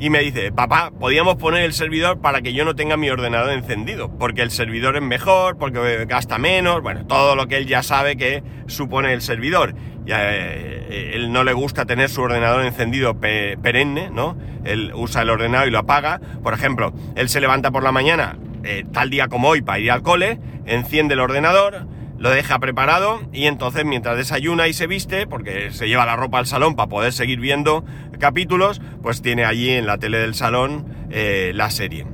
y 0.01 0.09
me 0.09 0.19
dice, 0.21 0.51
papá, 0.51 0.91
podíamos 0.99 1.35
poner 1.35 1.61
el 1.61 1.73
servidor 1.73 2.21
para 2.21 2.41
que 2.41 2.53
yo 2.53 2.65
no 2.65 2.75
tenga 2.75 2.97
mi 2.97 3.11
ordenador 3.11 3.51
encendido, 3.51 4.09
porque 4.17 4.41
el 4.41 4.49
servidor 4.49 4.95
es 4.95 5.03
mejor, 5.03 5.59
porque 5.59 6.05
gasta 6.05 6.39
menos, 6.39 6.81
bueno, 6.81 7.05
todo 7.05 7.35
lo 7.35 7.47
que 7.47 7.57
él 7.57 7.67
ya 7.67 7.83
sabe 7.83 8.17
que 8.17 8.41
supone 8.65 9.13
el 9.13 9.21
servidor. 9.21 9.75
Ya, 10.03 10.35
eh, 10.35 11.11
él 11.13 11.31
no 11.31 11.43
le 11.43 11.53
gusta 11.53 11.85
tener 11.85 12.09
su 12.09 12.23
ordenador 12.23 12.65
encendido 12.65 13.19
perenne, 13.19 14.09
¿no? 14.09 14.35
Él 14.65 14.91
usa 14.95 15.21
el 15.21 15.29
ordenador 15.29 15.67
y 15.67 15.71
lo 15.71 15.77
apaga. 15.77 16.19
Por 16.41 16.55
ejemplo, 16.55 16.93
él 17.15 17.29
se 17.29 17.39
levanta 17.39 17.69
por 17.69 17.83
la 17.83 17.91
mañana, 17.91 18.39
eh, 18.63 18.83
tal 18.91 19.11
día 19.11 19.27
como 19.27 19.49
hoy, 19.49 19.61
para 19.61 19.77
ir 19.77 19.91
al 19.91 20.01
cole, 20.01 20.39
enciende 20.65 21.13
el 21.13 21.19
ordenador, 21.19 21.85
lo 22.21 22.29
deja 22.29 22.59
preparado 22.59 23.19
y 23.33 23.47
entonces 23.47 23.83
mientras 23.83 24.15
desayuna 24.15 24.67
y 24.67 24.73
se 24.73 24.85
viste, 24.85 25.25
porque 25.25 25.71
se 25.71 25.87
lleva 25.87 26.05
la 26.05 26.15
ropa 26.15 26.37
al 26.37 26.45
salón 26.45 26.75
para 26.75 26.87
poder 26.87 27.13
seguir 27.13 27.39
viendo 27.39 27.83
capítulos, 28.19 28.79
pues 29.01 29.23
tiene 29.23 29.43
allí 29.43 29.71
en 29.71 29.87
la 29.87 29.97
tele 29.97 30.19
del 30.19 30.35
salón 30.35 30.85
eh, 31.09 31.51
la 31.55 31.71
serie. 31.71 32.05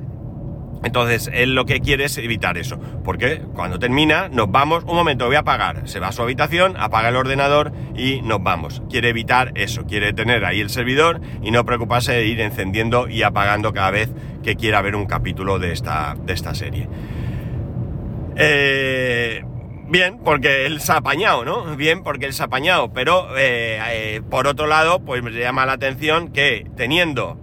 Entonces, 0.82 1.28
él 1.34 1.54
lo 1.54 1.66
que 1.66 1.80
quiere 1.80 2.04
es 2.04 2.16
evitar 2.16 2.56
eso, 2.56 2.78
porque 3.04 3.42
cuando 3.52 3.78
termina, 3.78 4.30
nos 4.30 4.50
vamos, 4.50 4.84
un 4.84 4.94
momento, 4.94 5.26
voy 5.26 5.36
a 5.36 5.40
apagar, 5.40 5.86
se 5.86 6.00
va 6.00 6.08
a 6.08 6.12
su 6.12 6.22
habitación, 6.22 6.76
apaga 6.78 7.10
el 7.10 7.16
ordenador 7.16 7.72
y 7.94 8.22
nos 8.22 8.42
vamos. 8.42 8.82
Quiere 8.88 9.10
evitar 9.10 9.52
eso, 9.56 9.84
quiere 9.84 10.14
tener 10.14 10.46
ahí 10.46 10.60
el 10.60 10.70
servidor 10.70 11.20
y 11.42 11.50
no 11.50 11.66
preocuparse 11.66 12.12
de 12.12 12.24
ir 12.24 12.40
encendiendo 12.40 13.08
y 13.08 13.24
apagando 13.24 13.74
cada 13.74 13.90
vez 13.90 14.10
que 14.42 14.56
quiera 14.56 14.80
ver 14.80 14.96
un 14.96 15.04
capítulo 15.04 15.58
de 15.58 15.72
esta, 15.72 16.16
de 16.24 16.32
esta 16.32 16.54
serie. 16.54 16.88
Eh, 18.36 19.42
Bien, 19.90 20.18
porque 20.22 20.66
él 20.66 20.82
se 20.82 20.92
ha 20.92 20.96
apañado, 20.96 21.46
¿no? 21.46 21.74
Bien, 21.74 22.02
porque 22.02 22.26
él 22.26 22.34
se 22.34 22.42
ha 22.42 22.46
apañado. 22.46 22.92
Pero, 22.92 23.38
eh, 23.38 23.80
eh, 23.88 24.20
por 24.28 24.46
otro 24.46 24.66
lado, 24.66 25.00
pues 25.00 25.22
me 25.22 25.30
llama 25.30 25.64
la 25.64 25.72
atención 25.72 26.28
que 26.28 26.66
teniendo 26.76 27.38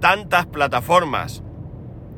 tantas 0.00 0.46
plataformas 0.46 1.42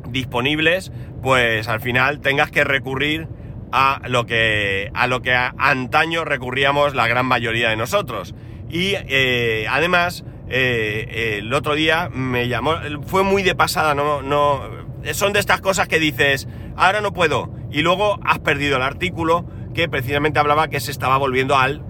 disponibles, 0.09 0.93
pues 1.23 1.67
al 1.67 1.81
final 1.81 2.21
tengas 2.21 2.53
que 2.53 2.63
recurrir 2.63 3.27
a 3.73 4.01
lo 4.07 4.27
que, 4.27 4.93
a 4.95 5.09
lo 5.09 5.23
que 5.23 5.35
antaño 5.35 6.25
recurríamos 6.25 6.95
la 6.95 7.09
gran 7.09 7.27
mayoría 7.27 7.69
de 7.71 7.77
nosotros. 7.77 8.33
Y 8.71 8.95
eh, 8.95 9.67
además, 9.69 10.25
el 10.47 11.53
otro 11.53 11.75
día 11.75 12.11
me 12.13 12.47
llamó, 12.47 12.77
fue 13.07 13.25
muy 13.25 13.43
de 13.43 13.57
pasada, 13.57 13.97
no, 13.97 14.23
no, 14.23 14.61
son 15.15 15.33
de 15.33 15.41
estas 15.41 15.61
cosas 15.61 15.89
que 15.89 15.99
dices, 15.99 16.47
ahora 16.77 17.01
no 17.01 17.13
puedo, 17.13 17.51
y 17.73 17.83
luego 17.83 18.21
has 18.25 18.39
perdido 18.39 18.77
el 18.77 18.83
artículo 18.83 19.45
que 19.75 19.89
precisamente 19.89 20.39
hablaba 20.39 20.69
que 20.69 20.81
se 20.81 20.91
estaba 20.91 21.19
volviendo 21.19 21.57
al 21.57 21.83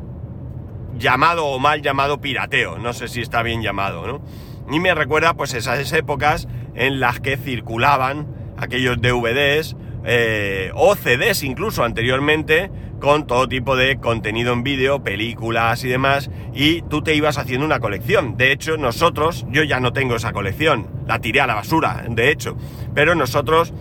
llamado 0.99 1.47
o 1.47 1.59
mal 1.59 1.83
llamado 1.83 2.21
pirateo. 2.21 2.79
No 2.79 2.93
sé 2.93 3.09
si 3.09 3.21
está 3.21 3.43
bien 3.43 3.63
llamado, 3.63 4.07
¿no? 4.07 4.23
Y 4.71 4.81
me 4.81 4.95
recuerda 4.95 5.35
pues 5.35 5.55
esas 5.55 5.93
épocas 5.93 6.49
en 6.75 6.99
las 6.99 7.21
que 7.21 7.37
circulaban 7.37 8.27
aquellos 8.57 9.01
DVDs 9.01 9.77
eh, 10.05 10.71
o 10.75 10.95
CDs 10.97 11.43
incluso 11.43 11.85
anteriormente 11.85 12.71
con 13.01 13.27
todo 13.27 13.49
tipo 13.49 13.77
de 13.77 13.99
contenido 13.99 14.53
en 14.55 14.63
vídeo, 14.63 15.03
películas 15.03 15.85
y 15.85 15.89
demás, 15.89 16.31
y 16.55 16.81
tú 16.83 17.03
te 17.03 17.15
ibas 17.15 17.37
haciendo 17.37 17.67
una 17.67 17.81
colección. 17.81 18.39
De 18.39 18.51
hecho, 18.51 18.79
nosotros, 18.79 19.45
yo 19.51 19.63
ya 19.63 19.79
no 19.79 19.93
tengo 19.93 20.17
esa 20.17 20.33
colección, 20.33 20.89
la 21.07 21.19
tiré 21.19 21.43
a 21.43 21.47
la 21.47 21.55
basura, 21.55 22.03
de 22.09 22.31
hecho, 22.31 22.57
pero 22.95 23.15
nosotros 23.15 23.75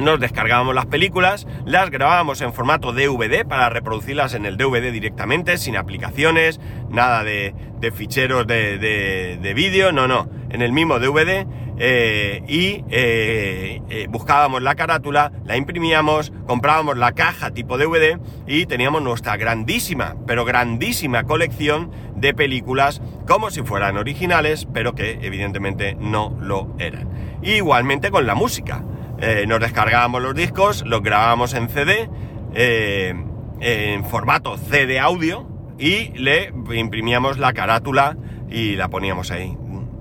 nos 0.00 0.20
descargábamos 0.20 0.74
las 0.74 0.86
películas, 0.86 1.46
las 1.64 1.90
grabábamos 1.90 2.40
en 2.40 2.52
formato 2.52 2.92
DVD 2.92 3.46
para 3.46 3.70
reproducirlas 3.70 4.34
en 4.34 4.46
el 4.46 4.56
DVD 4.56 4.92
directamente, 4.92 5.58
sin 5.58 5.76
aplicaciones, 5.76 6.60
nada 6.90 7.24
de, 7.24 7.54
ficheros 7.94 8.46
de, 8.46 9.52
vídeo, 9.54 9.92
no, 9.92 10.08
no, 10.08 10.28
en 10.50 10.62
el 10.62 10.72
mismo 10.72 10.98
DVD 10.98 11.46
eh, 11.76 12.42
y 12.46 12.84
eh, 12.90 13.82
eh, 13.90 14.06
buscábamos 14.08 14.62
la 14.62 14.74
carátula, 14.74 15.32
la 15.44 15.56
imprimíamos, 15.56 16.32
comprábamos 16.46 16.96
la 16.96 17.12
caja 17.12 17.50
tipo 17.50 17.76
DVD 17.76 18.18
y 18.46 18.66
teníamos 18.66 19.02
nuestra 19.02 19.36
grandísima, 19.36 20.16
pero 20.26 20.44
grandísima 20.44 21.24
colección 21.24 21.90
de 22.16 22.32
películas 22.32 23.02
como 23.26 23.50
si 23.50 23.62
fueran 23.62 23.96
originales, 23.96 24.66
pero 24.72 24.94
que 24.94 25.18
evidentemente 25.22 25.96
no 25.98 26.36
lo 26.40 26.74
eran. 26.78 27.08
igualmente 27.42 28.10
con 28.10 28.26
la 28.26 28.34
música. 28.34 28.82
Eh, 29.26 29.46
nos 29.46 29.58
descargábamos 29.58 30.20
los 30.20 30.34
discos, 30.34 30.84
los 30.84 31.02
grabábamos 31.02 31.54
en 31.54 31.70
CD, 31.70 32.10
eh, 32.54 33.14
en 33.58 34.04
formato 34.04 34.58
CD 34.58 35.00
audio, 35.00 35.48
y 35.78 36.08
le 36.18 36.52
imprimíamos 36.74 37.38
la 37.38 37.54
carátula 37.54 38.18
y 38.50 38.76
la 38.76 38.88
poníamos 38.88 39.30
ahí. 39.30 39.56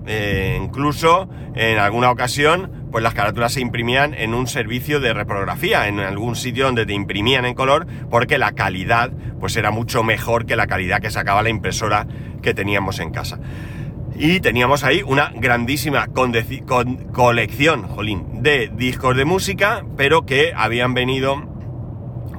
Eh, 0.05 0.59
incluso 0.61 1.29
en 1.55 1.77
alguna 1.77 2.11
ocasión, 2.11 2.89
pues 2.91 3.01
las 3.01 3.13
carátulas 3.13 3.53
se 3.53 3.61
imprimían 3.61 4.13
en 4.13 4.33
un 4.33 4.45
servicio 4.45 4.99
de 4.99 5.13
reprografía, 5.13 5.87
en 5.87 6.01
algún 6.01 6.35
sitio 6.35 6.65
donde 6.65 6.85
te 6.85 6.91
imprimían 6.91 7.45
en 7.45 7.53
color, 7.53 7.87
porque 8.09 8.37
la 8.37 8.51
calidad, 8.51 9.13
pues 9.39 9.55
era 9.55 9.71
mucho 9.71 10.03
mejor 10.03 10.45
que 10.45 10.57
la 10.57 10.67
calidad 10.67 10.99
que 10.99 11.09
sacaba 11.09 11.41
la 11.43 11.49
impresora 11.49 12.07
que 12.41 12.53
teníamos 12.53 12.99
en 12.99 13.11
casa. 13.11 13.39
Y 14.15 14.39
teníamos 14.39 14.83
ahí 14.83 15.01
una 15.03 15.31
grandísima 15.35 16.07
colección, 17.11 17.87
jolín, 17.87 18.43
de 18.43 18.69
discos 18.73 19.17
de 19.17 19.25
música, 19.25 19.83
pero 19.97 20.25
que 20.25 20.53
habían 20.55 20.93
venido 20.93 21.51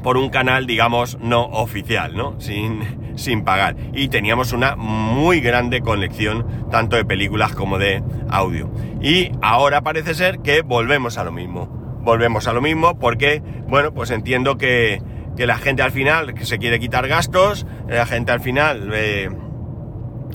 por 0.03 0.17
un 0.19 0.29
canal, 0.29 0.67
digamos, 0.67 1.19
no 1.21 1.45
oficial, 1.45 2.15
¿no? 2.15 2.39
Sin, 2.39 3.17
sin 3.17 3.43
pagar. 3.43 3.75
Y 3.95 4.09
teníamos 4.09 4.53
una 4.53 4.77
muy 4.77 5.41
grande 5.41 5.81
colección, 5.81 6.69
tanto 6.71 6.97
de 6.97 7.05
películas 7.05 7.55
como 7.55 7.79
de 7.79 8.03
audio. 8.29 8.71
Y 9.01 9.33
ahora 9.43 9.81
parece 9.81 10.15
ser 10.15 10.41
que 10.41 10.61
volvemos 10.63 11.19
a 11.19 11.25
lo 11.25 11.33
mismo. 11.33 11.67
Volvemos 12.03 12.47
a 12.47 12.53
lo 12.53 12.61
mismo 12.61 12.99
porque, 12.99 13.43
bueno, 13.67 13.95
pues 13.95 14.11
entiendo 14.11 14.59
que, 14.59 15.03
que 15.37 15.47
la 15.47 15.57
gente 15.57 15.83
al 15.83 15.91
final 15.91 16.35
que 16.35 16.45
se 16.45 16.59
quiere 16.59 16.79
quitar 16.79 17.09
gastos, 17.09 17.67
la 17.89 18.07
gente 18.07 18.31
al 18.31 18.41
final... 18.41 18.91
Eh, 18.95 19.31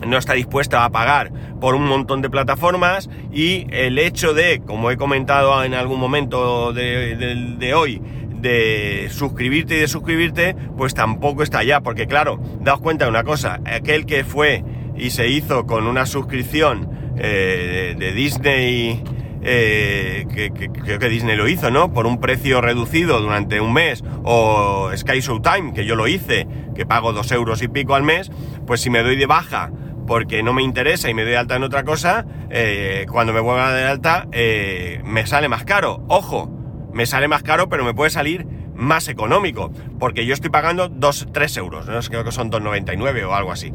no 0.05 0.17
está 0.17 0.33
dispuesta 0.33 0.85
a 0.85 0.89
pagar 0.89 1.31
por 1.59 1.75
un 1.75 1.85
montón 1.85 2.21
de 2.21 2.29
plataformas 2.29 3.09
y 3.31 3.67
el 3.71 3.97
hecho 3.97 4.33
de, 4.33 4.61
como 4.65 4.91
he 4.91 4.97
comentado 4.97 5.63
en 5.63 5.73
algún 5.73 5.99
momento 5.99 6.73
de, 6.73 7.73
hoy, 7.75 8.01
de 8.29 9.07
suscribirte 9.11 9.77
y 9.77 9.79
de 9.81 9.87
suscribirte, 9.87 10.55
pues 10.77 10.93
tampoco 10.93 11.43
está 11.43 11.63
ya, 11.63 11.81
porque 11.81 12.07
claro, 12.07 12.39
daos 12.61 12.79
cuenta 12.79 13.05
de 13.05 13.11
una 13.11 13.23
cosa, 13.23 13.59
aquel 13.65 14.05
que 14.05 14.23
fue 14.23 14.63
y 14.95 15.11
se 15.11 15.27
hizo 15.27 15.65
con 15.65 15.87
una 15.87 16.05
suscripción 16.05 16.89
eh, 17.17 17.95
de, 17.97 18.13
Disney, 18.13 19.03
eh, 19.41 20.25
que, 20.33 20.51
creo 20.51 20.99
que 20.99 21.09
Disney 21.09 21.35
lo 21.35 21.47
hizo, 21.47 21.71
¿no? 21.71 21.91
Por 21.91 22.05
un 22.05 22.19
precio 22.19 22.61
reducido 22.61 23.21
durante 23.21 23.61
un 23.61 23.73
mes, 23.73 24.03
o 24.23 24.89
Sky 24.95 25.19
Showtime, 25.19 25.73
que 25.73 25.85
yo 25.85 25.95
lo 25.95 26.07
hice, 26.07 26.47
que 26.75 26.85
pago 26.85 27.13
dos 27.13 27.31
euros 27.31 27.61
y 27.61 27.67
pico 27.67 27.95
al 27.95 28.03
mes, 28.03 28.31
pues 28.65 28.81
si 28.81 28.89
me 28.89 29.03
doy 29.03 29.15
de 29.15 29.25
baja 29.25 29.71
porque 30.09 30.41
no 30.41 30.53
me 30.53 30.63
interesa 30.63 31.07
y 31.07 31.13
me 31.13 31.23
doy 31.23 31.35
alta 31.35 31.55
en 31.55 31.61
otra 31.61 31.83
cosa, 31.83 32.25
eh, 32.49 33.05
cuando 33.11 33.31
me 33.31 33.41
vuelva 33.41 33.71
de 33.71 33.85
alta 33.85 34.27
eh, 34.31 35.03
me 35.05 35.27
sale 35.27 35.47
más 35.49 35.65
caro. 35.65 36.03
Ojo, 36.07 36.49
me 36.91 37.05
sale 37.05 37.27
más 37.27 37.43
caro, 37.43 37.69
pero 37.69 37.85
me 37.85 37.93
puede 37.93 38.09
salir 38.09 38.47
más 38.73 39.07
económico, 39.07 39.71
porque 39.99 40.25
yo 40.25 40.33
estoy 40.33 40.49
pagando 40.49 40.89
2, 40.89 41.27
3 41.31 41.57
euros, 41.57 41.85
¿no? 41.87 41.99
creo 41.99 42.23
que 42.23 42.31
son 42.31 42.49
2,99 42.49 43.23
o 43.23 43.35
algo 43.35 43.51
así. 43.51 43.71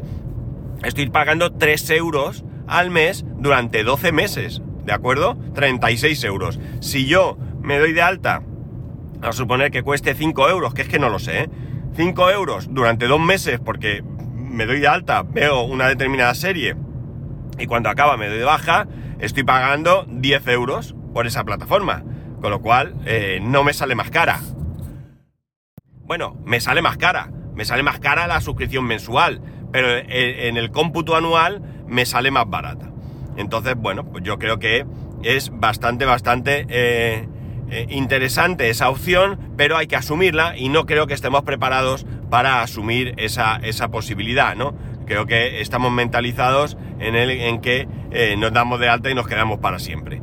Estoy 0.83 1.09
pagando 1.09 1.53
3 1.53 1.89
euros 1.91 2.43
al 2.67 2.91
mes 2.91 3.23
durante 3.37 3.85
12 3.85 4.11
meses, 4.11 4.61
¿de 4.83 4.91
acuerdo? 4.91 5.37
36 5.53 6.21
euros. 6.25 6.59
Si 6.81 7.05
yo 7.05 7.37
me 7.61 7.79
doy 7.79 7.93
de 7.93 8.01
alta, 8.01 8.41
a 9.21 9.31
suponer 9.31 9.71
que 9.71 9.83
cueste 9.83 10.13
5 10.13 10.49
euros, 10.49 10.73
que 10.73 10.81
es 10.81 10.89
que 10.89 10.99
no 10.99 11.07
lo 11.07 11.19
sé, 11.19 11.43
¿eh? 11.43 11.49
5 11.95 12.29
euros 12.31 12.67
durante 12.73 13.07
dos 13.07 13.21
meses 13.21 13.61
porque 13.63 14.03
me 14.55 14.65
doy 14.65 14.79
de 14.79 14.87
alta, 14.87 15.23
veo 15.23 15.63
una 15.63 15.87
determinada 15.87 16.33
serie 16.33 16.75
y 17.59 17.67
cuando 17.67 17.89
acaba 17.89 18.17
me 18.17 18.27
doy 18.27 18.39
de 18.39 18.43
baja, 18.43 18.87
estoy 19.19 19.43
pagando 19.43 20.05
10 20.09 20.47
euros 20.47 20.95
por 21.13 21.27
esa 21.27 21.43
plataforma. 21.43 22.03
Con 22.41 22.51
lo 22.51 22.61
cual, 22.61 22.95
eh, 23.05 23.39
no 23.41 23.63
me 23.63 23.73
sale 23.73 23.95
más 23.95 24.11
cara. 24.11 24.39
Bueno, 26.01 26.37
me 26.45 26.59
sale 26.59 26.81
más 26.81 26.97
cara. 26.97 27.31
Me 27.55 27.65
sale 27.65 27.81
más 27.81 27.99
cara 27.99 28.27
la 28.27 28.41
suscripción 28.41 28.85
mensual. 28.85 29.41
Pero 29.71 29.87
en 29.89 30.57
el 30.57 30.71
cómputo 30.71 31.15
anual 31.15 31.61
me 31.87 32.05
sale 32.05 32.29
más 32.31 32.47
barata. 32.47 32.91
Entonces, 33.37 33.75
bueno, 33.75 34.05
pues 34.05 34.23
yo 34.23 34.37
creo 34.37 34.59
que 34.59 34.85
es 35.23 35.49
bastante, 35.51 36.05
bastante 36.05 36.65
eh, 36.69 37.27
eh, 37.69 37.87
interesante 37.89 38.69
esa 38.69 38.89
opción, 38.89 39.53
pero 39.57 39.75
hay 39.75 39.87
que 39.87 39.95
asumirla 39.95 40.57
y 40.57 40.69
no 40.69 40.85
creo 40.85 41.07
que 41.07 41.13
estemos 41.13 41.43
preparados 41.43 42.05
para 42.29 42.61
asumir 42.61 43.13
esa, 43.17 43.57
esa 43.57 43.89
posibilidad, 43.89 44.55
¿no? 44.55 44.75
Creo 45.05 45.25
que 45.25 45.61
estamos 45.61 45.91
mentalizados 45.91 46.77
en, 46.99 47.15
el, 47.15 47.29
en 47.29 47.61
que 47.61 47.87
eh, 48.11 48.35
nos 48.37 48.53
damos 48.53 48.79
de 48.79 48.89
alta 48.89 49.09
y 49.09 49.15
nos 49.15 49.27
quedamos 49.27 49.59
para 49.59 49.79
siempre. 49.79 50.21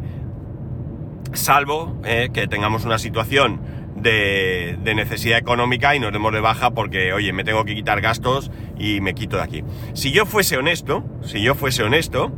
Salvo 1.33 2.01
eh, 2.05 2.31
que 2.33 2.49
tengamos 2.49 2.85
una 2.85 2.99
situación 2.99 3.61
de, 3.97 4.77
de, 4.83 4.95
necesidad 4.95 5.39
económica 5.39 5.95
y 5.95 6.01
nos 6.01 6.13
demos 6.13 6.33
de 6.33 6.41
baja 6.41 6.73
porque, 6.73 7.13
oye, 7.13 7.33
me 7.33 7.45
tengo 7.45 7.65
que 7.65 7.75
quitar 7.75 8.01
gastos 8.01 8.51
y 8.77 9.01
me 9.01 9.15
quito 9.15 9.37
de 9.37 9.43
aquí. 9.43 9.65
Si 9.95 10.11
yo 10.11 10.27
fuese 10.27 10.57
honesto, 10.57 11.05
si 11.23 11.41
yo 11.41 11.55
fuese 11.55 11.85
honesto, 11.85 12.33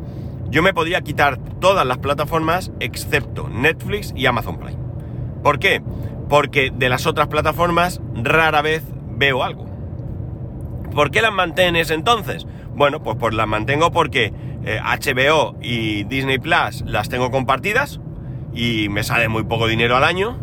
yo 0.50 0.62
me 0.62 0.74
podría 0.74 1.00
quitar 1.00 1.38
todas 1.60 1.86
las 1.86 1.98
plataformas 1.98 2.70
excepto 2.78 3.48
Netflix 3.48 4.12
y 4.14 4.26
Amazon 4.26 4.58
Prime. 4.58 4.78
¿Por 5.42 5.58
qué? 5.58 5.82
Porque 6.28 6.70
de 6.72 6.88
las 6.88 7.06
otras 7.06 7.28
plataformas 7.28 8.00
rara 8.14 8.62
vez 8.62 8.84
veo 9.16 9.42
algo. 9.42 9.66
¿Por 10.94 11.10
qué 11.10 11.22
las 11.22 11.32
mantienes 11.32 11.90
entonces? 11.90 12.46
Bueno, 12.74 13.02
pues, 13.02 13.16
pues 13.18 13.34
las 13.34 13.46
mantengo 13.46 13.90
porque 13.90 14.32
HBO 14.62 15.56
eh, 15.60 15.62
y 15.62 16.04
Disney 16.04 16.38
Plus 16.38 16.82
las 16.86 17.08
tengo 17.08 17.30
compartidas 17.30 18.00
y 18.52 18.88
me 18.88 19.02
sale 19.02 19.28
muy 19.28 19.44
poco 19.44 19.66
dinero 19.66 19.96
al 19.96 20.04
año. 20.04 20.38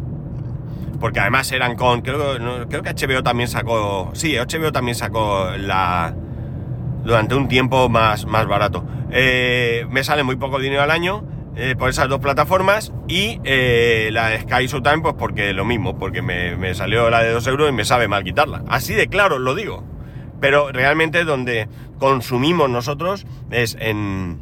Porque 1.00 1.20
además 1.20 1.52
eran 1.52 1.76
con. 1.76 2.02
Creo, 2.02 2.38
creo 2.70 2.84
que 2.84 2.94
HBO 2.94 3.24
también 3.24 3.50
sacó. 3.50 4.12
Sí, 4.14 4.36
HBO 4.36 4.72
también 4.72 4.96
sacó 4.96 5.50
la. 5.58 6.14
Durante 7.04 7.34
un 7.34 7.48
tiempo 7.48 7.90
más, 7.90 8.28
más 8.28 8.46
barato. 8.46 8.86
Eh, 9.10 9.88
me 9.90 10.04
sale 10.04 10.24
muy 10.24 10.36
poco 10.36 10.60
dinero 10.60 10.84
al 10.84 10.92
año 10.92 11.24
eh, 11.56 11.76
por 11.78 11.90
esas 11.90 12.08
dos 12.08 12.20
plataformas 12.20 12.94
y 13.08 13.40
eh, 13.44 14.10
la 14.14 14.30
de 14.30 14.42
Sky 14.42 14.68
Showtime 14.68 15.02
pues 15.02 15.16
porque 15.18 15.54
lo 15.54 15.66
mismo, 15.66 15.98
porque 15.98 16.22
me, 16.22 16.74
salió 16.74 17.10
la 17.10 17.22
de 17.22 17.32
2 17.32 17.46
euros 17.48 17.70
y 17.70 17.74
me 17.74 17.86
sabe 17.86 18.08
mal 18.08 18.24
quitarla. 18.24 18.64
Así 18.68 18.94
de 18.94 19.08
claro 19.08 19.40
lo 19.40 19.56
digo. 19.56 19.84
Pero 20.40 20.72
realmente 20.72 21.24
donde 21.24 21.68
consumimos 22.00 22.70
nosotros 22.70 23.28
es 23.52 23.78
en, 23.80 24.40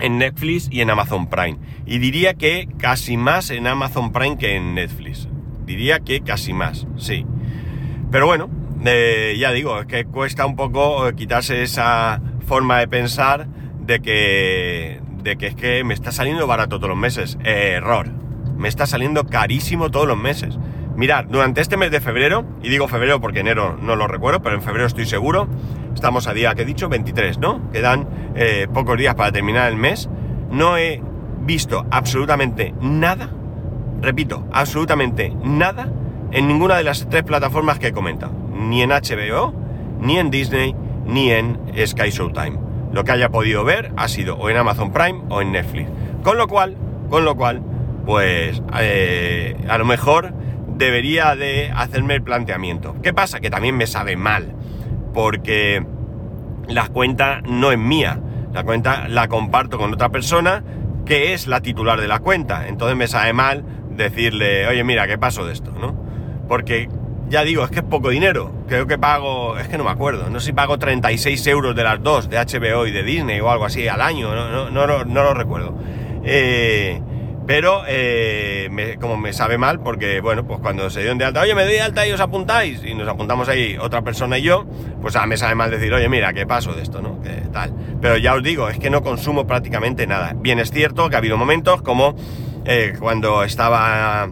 en 0.00 0.18
Netflix 0.18 0.68
y 0.70 0.80
en 0.80 0.90
Amazon 0.90 1.28
Prime. 1.30 1.58
Y 1.86 1.98
diría 1.98 2.34
que 2.34 2.68
casi 2.78 3.16
más 3.16 3.50
en 3.50 3.66
Amazon 3.66 4.12
Prime 4.12 4.36
que 4.36 4.56
en 4.56 4.74
Netflix. 4.74 5.28
Diría 5.64 6.00
que 6.00 6.20
casi 6.20 6.52
más, 6.52 6.86
sí. 6.96 7.24
Pero 8.10 8.26
bueno, 8.26 8.50
eh, 8.84 9.36
ya 9.38 9.50
digo, 9.52 9.80
es 9.80 9.86
que 9.86 10.04
cuesta 10.04 10.44
un 10.44 10.56
poco 10.56 11.10
quitarse 11.16 11.62
esa 11.62 12.20
forma 12.46 12.78
de 12.78 12.88
pensar 12.88 13.46
de 13.80 14.00
que, 14.00 15.00
de 15.24 15.36
que 15.36 15.48
es 15.48 15.54
que 15.54 15.82
me 15.82 15.94
está 15.94 16.12
saliendo 16.12 16.46
barato 16.46 16.76
todos 16.76 16.90
los 16.90 16.98
meses. 16.98 17.38
error. 17.42 18.08
Me 18.56 18.68
está 18.68 18.86
saliendo 18.86 19.24
carísimo 19.24 19.90
todos 19.90 20.06
los 20.06 20.18
meses. 20.18 20.58
Mirad, 20.96 21.24
durante 21.24 21.60
este 21.60 21.76
mes 21.76 21.90
de 21.90 22.00
febrero, 22.00 22.44
y 22.62 22.68
digo 22.68 22.86
febrero 22.86 23.20
porque 23.20 23.40
enero 23.40 23.76
no 23.80 23.96
lo 23.96 24.06
recuerdo, 24.06 24.42
pero 24.42 24.54
en 24.54 24.62
febrero 24.62 24.86
estoy 24.86 25.06
seguro, 25.06 25.48
estamos 25.92 26.28
a 26.28 26.34
día 26.34 26.54
que 26.54 26.62
he 26.62 26.64
dicho, 26.64 26.88
23, 26.88 27.38
¿no? 27.38 27.72
Quedan 27.72 28.06
eh, 28.36 28.68
pocos 28.72 28.96
días 28.96 29.16
para 29.16 29.32
terminar 29.32 29.68
el 29.72 29.76
mes. 29.76 30.08
No 30.50 30.78
he 30.78 31.02
visto 31.40 31.84
absolutamente 31.90 32.74
nada, 32.80 33.30
repito, 34.00 34.46
absolutamente 34.52 35.34
nada 35.42 35.90
en 36.30 36.46
ninguna 36.46 36.76
de 36.76 36.84
las 36.84 37.08
tres 37.08 37.24
plataformas 37.24 37.80
que 37.80 37.88
he 37.88 37.92
comentado. 37.92 38.32
Ni 38.52 38.82
en 38.82 38.90
HBO, 38.90 39.52
ni 40.00 40.18
en 40.18 40.30
Disney, 40.30 40.76
ni 41.06 41.30
en 41.32 41.58
Sky 41.86 42.10
Showtime 42.10 42.63
lo 42.94 43.04
que 43.04 43.12
haya 43.12 43.28
podido 43.28 43.64
ver 43.64 43.92
ha 43.96 44.08
sido 44.08 44.36
o 44.36 44.48
en 44.48 44.56
Amazon 44.56 44.92
Prime 44.92 45.22
o 45.28 45.42
en 45.42 45.52
Netflix. 45.52 45.90
Con 46.22 46.38
lo 46.38 46.48
cual, 46.48 46.76
con 47.10 47.24
lo 47.24 47.36
cual, 47.36 47.62
pues 48.06 48.62
eh, 48.78 49.56
a 49.68 49.78
lo 49.78 49.84
mejor 49.84 50.32
debería 50.68 51.36
de 51.36 51.70
hacerme 51.74 52.14
el 52.14 52.22
planteamiento. 52.22 52.94
¿Qué 53.02 53.12
pasa? 53.12 53.40
Que 53.40 53.50
también 53.50 53.76
me 53.76 53.86
sabe 53.86 54.16
mal, 54.16 54.54
porque 55.12 55.84
la 56.68 56.88
cuenta 56.88 57.40
no 57.42 57.72
es 57.72 57.78
mía, 57.78 58.20
la 58.52 58.64
cuenta 58.64 59.08
la 59.08 59.28
comparto 59.28 59.76
con 59.76 59.92
otra 59.92 60.08
persona 60.10 60.62
que 61.04 61.34
es 61.34 61.46
la 61.46 61.60
titular 61.60 62.00
de 62.00 62.08
la 62.08 62.20
cuenta. 62.20 62.68
Entonces 62.68 62.96
me 62.96 63.08
sabe 63.08 63.32
mal 63.32 63.64
decirle, 63.90 64.66
oye, 64.66 64.84
mira, 64.84 65.06
¿qué 65.06 65.18
pasó 65.18 65.44
de 65.44 65.52
esto? 65.52 65.72
¿no? 65.72 65.94
Porque 66.48 66.88
ya 67.28 67.42
digo, 67.44 67.64
es 67.64 67.70
que 67.70 67.80
es 67.80 67.84
poco 67.84 68.10
dinero. 68.10 68.52
Creo 68.68 68.86
que 68.86 68.98
pago, 68.98 69.58
es 69.58 69.68
que 69.68 69.78
no 69.78 69.84
me 69.84 69.90
acuerdo, 69.90 70.30
no 70.30 70.40
sé 70.40 70.46
si 70.46 70.52
pago 70.52 70.78
36 70.78 71.46
euros 71.48 71.74
de 71.74 71.84
las 71.84 72.02
dos, 72.02 72.28
de 72.28 72.38
HBO 72.38 72.86
y 72.86 72.92
de 72.92 73.02
Disney 73.02 73.40
o 73.40 73.50
algo 73.50 73.64
así 73.64 73.88
al 73.88 74.00
año, 74.00 74.34
no, 74.34 74.70
no, 74.70 74.86
no, 74.86 75.04
no 75.04 75.22
lo 75.22 75.34
recuerdo. 75.34 75.74
Eh, 76.24 77.00
pero 77.46 77.82
eh, 77.86 78.96
como 79.00 79.16
me 79.18 79.32
sabe 79.32 79.58
mal, 79.58 79.80
porque 79.80 80.20
bueno, 80.20 80.46
pues 80.46 80.60
cuando 80.60 80.88
se 80.88 81.02
dio 81.02 81.14
de 81.14 81.24
alta, 81.24 81.42
oye, 81.42 81.54
me 81.54 81.64
doy 81.64 81.74
de 81.74 81.82
alta 81.82 82.06
y 82.06 82.12
os 82.12 82.20
apuntáis, 82.20 82.82
y 82.82 82.94
nos 82.94 83.06
apuntamos 83.06 83.48
ahí 83.48 83.76
otra 83.78 84.02
persona 84.02 84.38
y 84.38 84.42
yo, 84.42 84.64
pues 85.02 85.14
a 85.16 85.26
me 85.26 85.36
sabe 85.36 85.54
mal 85.54 85.70
decir, 85.70 85.92
oye, 85.92 86.08
mira, 86.08 86.32
¿qué 86.32 86.46
paso 86.46 86.72
de 86.72 86.82
esto, 86.82 87.02
no? 87.02 87.20
¿Qué 87.20 87.42
tal? 87.52 87.74
Pero 88.00 88.16
ya 88.16 88.34
os 88.34 88.42
digo, 88.42 88.68
es 88.70 88.78
que 88.78 88.88
no 88.88 89.02
consumo 89.02 89.46
prácticamente 89.46 90.06
nada. 90.06 90.32
Bien 90.36 90.58
es 90.58 90.70
cierto 90.70 91.10
que 91.10 91.16
ha 91.16 91.18
habido 91.18 91.36
momentos 91.36 91.82
como 91.82 92.14
eh, 92.64 92.94
cuando 92.98 93.44
estaba 93.44 94.30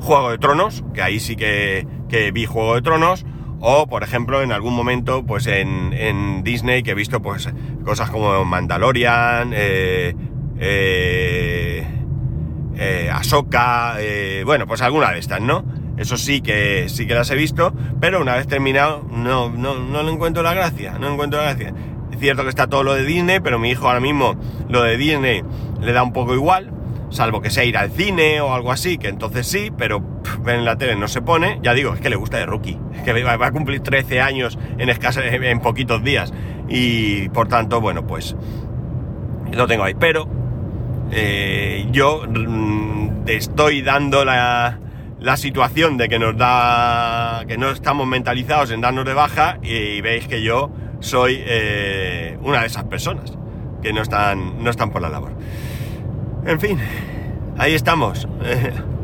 Juego 0.00 0.30
de 0.30 0.38
Tronos, 0.38 0.84
que 0.94 1.02
ahí 1.02 1.20
sí 1.20 1.36
que, 1.36 1.86
que, 2.08 2.30
vi 2.30 2.46
Juego 2.46 2.74
de 2.74 2.82
Tronos, 2.82 3.24
o 3.60 3.86
por 3.86 4.02
ejemplo 4.02 4.42
en 4.42 4.52
algún 4.52 4.74
momento 4.74 5.24
pues 5.24 5.46
en, 5.46 5.92
en 5.92 6.44
Disney 6.44 6.82
que 6.82 6.92
he 6.92 6.94
visto 6.94 7.22
pues 7.22 7.48
cosas 7.84 8.10
como 8.10 8.44
Mandalorian, 8.44 9.52
eh, 9.54 10.14
eh, 10.58 11.86
eh, 12.78 13.10
Ahsoka, 13.12 13.96
eh, 13.98 14.42
bueno, 14.44 14.66
pues 14.66 14.82
alguna 14.82 15.12
de 15.12 15.18
estas, 15.18 15.40
¿no? 15.40 15.64
Eso 15.96 16.18
sí 16.18 16.42
que 16.42 16.88
sí 16.88 17.06
que 17.06 17.14
las 17.14 17.30
he 17.30 17.34
visto, 17.34 17.72
pero 18.00 18.20
una 18.20 18.34
vez 18.34 18.46
terminado 18.46 19.06
no, 19.10 19.48
no, 19.48 19.78
no 19.78 20.02
le 20.02 20.12
encuentro 20.12 20.42
la 20.42 20.52
gracia, 20.52 20.98
no 20.98 21.12
encuentro 21.12 21.40
la 21.40 21.54
gracia. 21.54 21.72
Es 22.12 22.18
cierto 22.18 22.42
que 22.42 22.50
está 22.50 22.66
todo 22.66 22.82
lo 22.82 22.94
de 22.94 23.04
Disney, 23.04 23.40
pero 23.40 23.58
mi 23.58 23.70
hijo 23.70 23.86
ahora 23.86 24.00
mismo 24.00 24.36
lo 24.68 24.82
de 24.82 24.96
Disney 24.98 25.42
le 25.80 25.92
da 25.92 26.02
un 26.02 26.12
poco 26.12 26.34
igual, 26.34 26.70
salvo 27.10 27.40
que 27.40 27.50
sea 27.50 27.64
ir 27.64 27.76
al 27.76 27.90
cine 27.90 28.40
o 28.40 28.52
algo 28.54 28.72
así, 28.72 28.98
que 28.98 29.08
entonces 29.08 29.46
sí, 29.46 29.70
pero 29.76 30.02
ven 30.40 30.60
en 30.60 30.64
la 30.64 30.76
tele 30.76 30.96
no 30.96 31.08
se 31.08 31.22
pone. 31.22 31.58
Ya 31.62 31.74
digo, 31.74 31.94
es 31.94 32.00
que 32.00 32.10
le 32.10 32.16
gusta 32.16 32.38
de 32.38 32.46
rookie, 32.46 32.78
que 33.04 33.22
va, 33.22 33.34
a 33.34 33.52
cumplir 33.52 33.80
13 33.80 34.20
años 34.20 34.58
en, 34.78 34.88
en 35.44 35.60
poquitos 35.60 36.02
días 36.02 36.32
y 36.68 37.28
por 37.30 37.48
tanto, 37.48 37.80
bueno, 37.80 38.06
pues 38.06 38.36
lo 39.52 39.66
tengo 39.66 39.84
ahí. 39.84 39.94
Pero 39.98 40.28
eh, 41.12 41.86
yo 41.90 42.24
mm, 42.28 43.28
estoy 43.28 43.82
dando 43.82 44.24
la, 44.24 44.78
la, 45.20 45.36
situación 45.36 45.96
de 45.96 46.08
que 46.08 46.18
nos 46.18 46.36
da. 46.36 47.44
que 47.46 47.56
no 47.56 47.70
estamos 47.70 48.06
mentalizados 48.06 48.70
en 48.70 48.80
darnos 48.80 49.04
de 49.04 49.14
baja 49.14 49.58
y 49.62 50.00
veis 50.00 50.26
que 50.26 50.42
yo 50.42 50.70
soy 51.00 51.42
eh, 51.46 52.38
una 52.42 52.60
de 52.60 52.66
esas 52.66 52.84
personas 52.84 53.36
que 53.82 53.92
no 53.92 54.02
están, 54.02 54.62
no 54.62 54.70
están 54.70 54.90
por 54.90 55.02
la 55.02 55.08
labor. 55.08 55.32
En 56.46 56.60
fin, 56.60 56.78
ahí 57.58 57.74
estamos. 57.74 58.26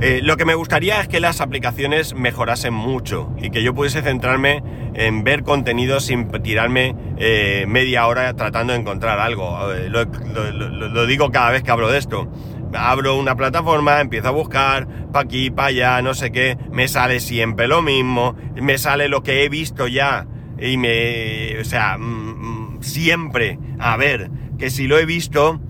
Eh, 0.00 0.20
lo 0.22 0.36
que 0.36 0.44
me 0.44 0.54
gustaría 0.54 1.00
es 1.00 1.08
que 1.08 1.18
las 1.18 1.40
aplicaciones 1.40 2.14
mejorasen 2.14 2.72
mucho 2.72 3.34
y 3.36 3.50
que 3.50 3.64
yo 3.64 3.74
pudiese 3.74 4.00
centrarme 4.00 4.62
en 4.94 5.24
ver 5.24 5.42
contenido 5.42 5.98
sin 5.98 6.30
tirarme 6.40 6.94
eh, 7.16 7.64
media 7.66 8.06
hora 8.06 8.32
tratando 8.36 8.74
de 8.74 8.78
encontrar 8.78 9.18
algo. 9.18 9.58
Lo, 9.88 10.04
lo, 10.04 11.06
digo 11.06 11.32
cada 11.32 11.50
vez 11.50 11.64
que 11.64 11.72
hablo 11.72 11.90
de 11.90 11.98
esto. 11.98 12.30
Abro 12.72 13.16
una 13.16 13.34
plataforma, 13.34 14.00
empiezo 14.00 14.28
a 14.28 14.30
buscar, 14.30 14.86
pa' 15.10 15.18
aquí, 15.18 15.50
pa' 15.50 15.66
allá, 15.66 16.00
no 16.00 16.14
sé 16.14 16.30
qué, 16.30 16.56
me 16.70 16.86
sale 16.86 17.18
siempre 17.18 17.66
lo 17.66 17.82
mismo, 17.82 18.36
me 18.54 18.78
sale 18.78 19.08
lo 19.08 19.24
que 19.24 19.42
he 19.42 19.48
visto 19.48 19.88
ya 19.88 20.28
y 20.60 20.76
me... 20.76 21.58
o 21.60 21.64
sea, 21.64 21.98
mm, 21.98 22.76
mm, 22.76 22.82
siempre, 22.82 23.58
a 23.80 23.96
ver, 23.96 24.30
que 24.58 24.70
si 24.70 24.86
lo 24.86 24.96
he 24.96 25.06
visto, 25.06 25.60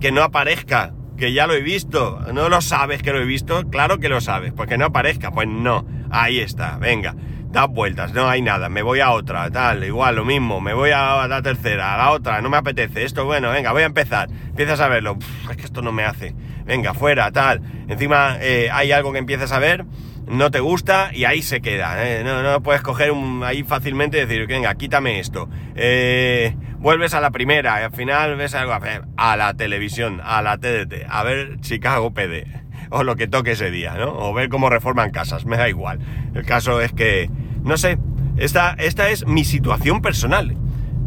que 0.00 0.12
no 0.12 0.22
aparezca 0.22 0.92
que 1.16 1.32
ya 1.32 1.46
lo 1.46 1.54
he 1.54 1.62
visto. 1.62 2.20
¿No 2.32 2.48
lo 2.48 2.60
sabes 2.60 3.02
que 3.02 3.12
lo 3.12 3.20
he 3.20 3.24
visto? 3.24 3.62
Claro 3.70 3.98
que 3.98 4.08
lo 4.08 4.20
sabes, 4.20 4.52
porque 4.52 4.78
no 4.78 4.86
aparezca. 4.86 5.30
Pues 5.30 5.48
no, 5.48 5.86
ahí 6.10 6.40
está, 6.40 6.76
venga, 6.78 7.14
da 7.54 7.66
vueltas, 7.66 8.12
no 8.12 8.28
hay 8.28 8.42
nada, 8.42 8.68
me 8.68 8.82
voy 8.82 8.98
a 8.98 9.12
otra, 9.12 9.48
tal, 9.48 9.84
igual, 9.84 10.16
lo 10.16 10.24
mismo, 10.24 10.60
me 10.60 10.74
voy 10.74 10.90
a 10.90 11.26
la 11.28 11.40
tercera, 11.40 11.94
a 11.94 11.96
la 11.96 12.10
otra, 12.10 12.42
no 12.42 12.50
me 12.50 12.56
apetece, 12.56 13.04
esto, 13.04 13.24
bueno, 13.24 13.50
venga, 13.50 13.70
voy 13.70 13.82
a 13.82 13.86
empezar, 13.86 14.28
empiezas 14.48 14.80
a 14.80 14.88
verlo, 14.88 15.16
es 15.48 15.56
que 15.56 15.62
esto 15.62 15.80
no 15.80 15.92
me 15.92 16.02
hace, 16.04 16.34
venga, 16.64 16.94
fuera, 16.94 17.30
tal, 17.30 17.62
encima 17.86 18.38
eh, 18.40 18.70
hay 18.72 18.90
algo 18.90 19.12
que 19.12 19.18
empiezas 19.18 19.52
a 19.52 19.60
ver 19.60 19.84
no 20.26 20.50
te 20.50 20.60
gusta 20.60 21.10
y 21.12 21.24
ahí 21.24 21.42
se 21.42 21.60
queda. 21.60 21.96
¿eh? 22.04 22.24
No, 22.24 22.62
puedes 22.62 22.82
coger 22.82 23.12
un, 23.12 23.42
ahí 23.44 23.62
fácilmente 23.62 24.18
y 24.18 24.26
decir, 24.26 24.46
venga, 24.46 24.74
quítame 24.74 25.20
esto. 25.20 25.48
Eh, 25.74 26.56
vuelves 26.78 27.14
a 27.14 27.20
la 27.20 27.30
primera 27.30 27.80
y 27.80 27.84
al 27.84 27.92
final 27.92 28.36
ves 28.36 28.54
algo 28.54 28.76
a 29.16 29.36
la 29.36 29.54
televisión, 29.54 30.20
a 30.24 30.42
la 30.42 30.58
TDT, 30.58 31.06
a 31.08 31.22
ver 31.22 31.60
Chicago 31.60 32.12
PD 32.12 32.64
o 32.90 33.02
lo 33.02 33.16
que 33.16 33.26
toque 33.26 33.52
ese 33.52 33.70
día, 33.70 33.94
¿no? 33.94 34.12
O 34.16 34.32
ver 34.32 34.48
cómo 34.48 34.70
reforman 34.70 35.10
casas, 35.10 35.46
me 35.46 35.56
da 35.56 35.68
igual. 35.68 35.98
El 36.34 36.44
caso 36.44 36.80
es 36.80 36.92
que, 36.92 37.30
no 37.62 37.76
sé, 37.76 37.98
esta, 38.36 38.74
esta 38.78 39.10
es 39.10 39.26
mi 39.26 39.44
situación 39.44 40.00
personal, 40.00 40.56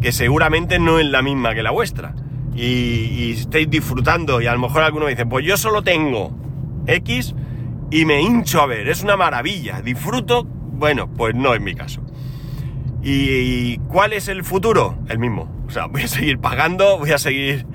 que 0.00 0.12
seguramente 0.12 0.78
no 0.78 0.98
es 0.98 1.06
la 1.06 1.22
misma 1.22 1.54
que 1.54 1.62
la 1.62 1.70
vuestra. 1.70 2.14
Y, 2.54 2.64
y 2.64 3.32
estáis 3.38 3.70
disfrutando 3.70 4.40
y 4.40 4.46
a 4.46 4.52
lo 4.52 4.58
mejor 4.58 4.82
alguno 4.82 5.04
me 5.04 5.12
dice, 5.12 5.26
pues 5.26 5.46
yo 5.46 5.56
solo 5.56 5.82
tengo 5.82 6.36
X 6.86 7.34
y 7.90 8.04
me 8.04 8.20
hincho 8.20 8.60
a 8.60 8.66
ver, 8.66 8.88
es 8.88 9.02
una 9.02 9.16
maravilla, 9.16 9.80
disfruto, 9.80 10.44
bueno, 10.44 11.08
pues 11.08 11.34
no 11.34 11.54
es 11.54 11.60
mi 11.60 11.74
caso. 11.74 12.02
¿Y 13.02 13.78
cuál 13.88 14.12
es 14.12 14.28
el 14.28 14.44
futuro? 14.44 14.98
El 15.08 15.18
mismo. 15.18 15.64
O 15.66 15.70
sea, 15.70 15.86
voy 15.86 16.02
a 16.02 16.08
seguir 16.08 16.38
pagando, 16.38 16.98
voy 16.98 17.12
a 17.12 17.18
seguir 17.18 17.66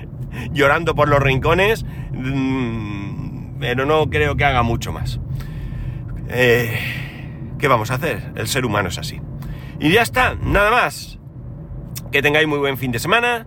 llorando 0.52 0.94
por 0.94 1.08
los 1.08 1.20
rincones, 1.20 1.84
mm, 2.12 3.58
pero 3.58 3.86
no 3.86 4.08
creo 4.08 4.36
que 4.36 4.44
haga 4.44 4.62
mucho 4.62 4.92
más. 4.92 5.20
Eh, 6.28 6.78
¿Qué 7.58 7.68
vamos 7.68 7.90
a 7.90 7.94
hacer? 7.94 8.32
El 8.36 8.48
ser 8.48 8.64
humano 8.64 8.88
es 8.88 8.98
así. 8.98 9.20
Y 9.80 9.90
ya 9.90 10.02
está, 10.02 10.34
nada 10.34 10.70
más. 10.70 11.18
Que 12.12 12.22
tengáis 12.22 12.46
muy 12.46 12.58
buen 12.58 12.78
fin 12.78 12.92
de 12.92 12.98
semana 12.98 13.46